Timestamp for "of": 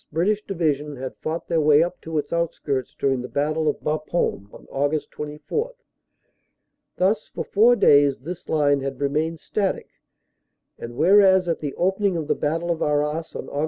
3.67-3.79, 12.17-12.27, 12.71-12.81